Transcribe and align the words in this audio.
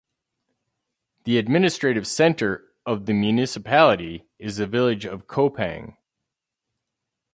The 1.25 1.37
administrative 1.37 2.07
centre 2.07 2.73
of 2.87 3.05
the 3.05 3.13
municipality 3.13 4.25
is 4.39 4.57
the 4.57 4.65
village 4.65 5.05
of 5.05 5.27
Koppang. 5.27 5.95